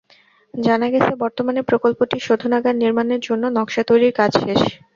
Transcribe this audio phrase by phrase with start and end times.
[0.53, 4.61] জানা গেছে, বর্তমানে প্রকল্পটির শোধনাগার নির্মাণের জন্য নকশা তৈরির কাজ শেষ।